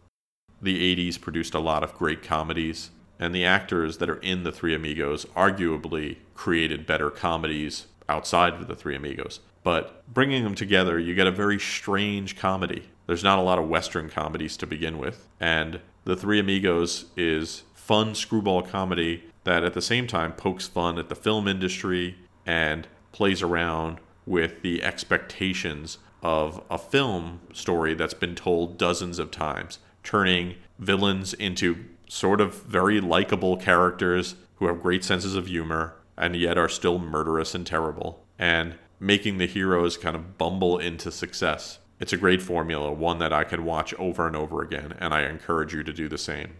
The 0.61 0.97
80s 0.97 1.21
produced 1.21 1.55
a 1.55 1.61
lot 1.61 1.85
of 1.85 1.95
great 1.95 2.23
comedies, 2.23 2.91
and 3.19 3.35
the 3.35 3.45
actors 3.45 3.99
that 3.99 4.11
are 4.11 4.17
in 4.17 4.43
The 4.43 4.53
Three 4.53 4.75
Amigos 4.75 5.25
arguably 5.37 6.17
created 6.35 6.87
better 6.87 7.11
comedies 7.11 7.87
outside 8.09 8.55
of 8.55 8.67
The 8.67 8.75
Three 8.75 8.97
Amigos. 8.97 9.41
But 9.63 10.03
bringing 10.13 10.43
them 10.45 10.55
together, 10.55 10.99
you 10.99 11.15
get 11.15 11.27
a 11.27 11.33
very 11.33 11.59
strange 11.59 12.37
comedy. 12.37 12.85
There's 13.07 13.25
not 13.25 13.39
a 13.39 13.43
lot 13.43 13.59
of 13.59 13.69
Western 13.69 14.09
comedies 14.11 14.57
to 14.59 14.67
begin 14.67 14.99
with, 14.99 15.29
and 15.39 15.81
The 16.05 16.17
Three 16.17 16.41
Amigos 16.41 17.07
is 17.17 17.63
fun 17.75 18.15
screwball 18.15 18.63
comedy 18.63 19.25
that 19.45 19.63
at 19.63 19.75
the 19.75 19.83
same 19.83 20.07
time 20.07 20.33
pokes 20.33 20.67
fun 20.67 20.99
at 20.99 21.09
the 21.09 21.15
film 21.15 21.47
industry 21.47 22.17
and 22.47 22.89
plays 23.13 23.43
around 23.43 23.99
with 24.27 24.63
the 24.63 24.83
expectations 24.83 25.99
of 26.25 26.61
a 26.71 26.79
film 26.79 27.41
story 27.53 27.95
that's 27.95 28.15
been 28.15 28.35
told 28.35 28.79
dozens 28.79 29.19
of 29.19 29.31
times, 29.31 29.79
turning 30.03 30.57
villains 30.79 31.35
into 31.35 31.85
sort 32.09 32.41
of 32.41 32.63
very 32.63 33.01
likable 33.01 33.57
characters 33.57 34.35
who 34.57 34.67
have 34.67 34.83
great 34.83 35.05
senses 35.05 35.37
of 35.37 35.47
humor 35.47 35.95
and 36.17 36.35
yet 36.35 36.57
are 36.57 36.69
still 36.69 36.99
murderous 36.99 37.55
and 37.55 37.67
terrible, 37.67 38.25
and 38.39 38.75
making 39.01 39.39
the 39.39 39.47
heroes 39.47 39.97
kind 39.97 40.17
of 40.17 40.39
bumble 40.39 40.79
into 40.79 41.11
success. 41.11 41.79
It's 42.01 42.13
a 42.13 42.17
great 42.17 42.41
formula, 42.41 42.93
one 42.93 43.19
that 43.19 43.33
I 43.33 43.45
could 43.45 43.61
watch 43.61 43.93
over 43.95 44.27
and 44.27 44.37
over 44.37 44.63
again, 44.63 44.95
and 44.99 45.13
I 45.13 45.23
encourage 45.23 45.75
you 45.75 45.83
to 45.83 45.93
do 45.93 46.09
the 46.09 46.19
same. 46.19 46.55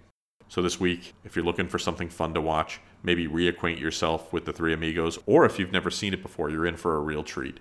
So, 0.49 0.61
this 0.61 0.79
week, 0.79 1.15
if 1.25 1.35
you're 1.35 1.45
looking 1.45 1.69
for 1.69 1.79
something 1.79 2.09
fun 2.09 2.35
to 2.35 2.41
watch, 2.41 2.81
maybe 3.03 3.27
reacquaint 3.27 3.81
yourself 3.81 4.33
with 4.33 4.45
the 4.45 4.53
Three 4.53 4.73
Amigos, 4.73 5.19
or 5.27 5.45
if 5.45 5.59
you've 5.59 5.73
never 5.73 5.91
seen 5.91 6.13
it 6.13 6.23
before, 6.23 6.51
you're 6.51 6.67
in 6.67 6.77
for 6.77 6.97
a 6.97 7.01
real 7.01 7.23
treat. 7.23 7.61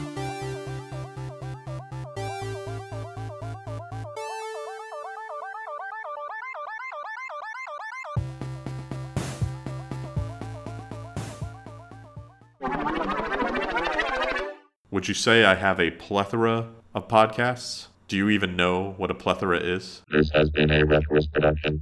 Would 15.01 15.07
you 15.07 15.15
say 15.15 15.43
I 15.43 15.55
have 15.55 15.79
a 15.79 15.89
plethora 15.89 16.69
of 16.93 17.07
podcasts? 17.07 17.87
Do 18.07 18.15
you 18.15 18.29
even 18.29 18.55
know 18.55 18.93
what 18.97 19.09
a 19.09 19.15
plethora 19.15 19.57
is? 19.57 20.03
This 20.11 20.29
has 20.29 20.51
been 20.51 20.69
a 20.69 20.85
Retroist 20.85 21.31
production. 21.33 21.81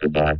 Goodbye. 0.00 0.36